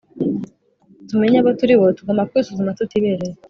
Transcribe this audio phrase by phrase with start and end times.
[1.07, 3.33] Tumenye abo turi bo tugomba kwisuzuma tutibereye